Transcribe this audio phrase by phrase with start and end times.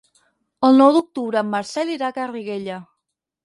[0.69, 2.83] El nou d'octubre en Marcel irà a Garriguella.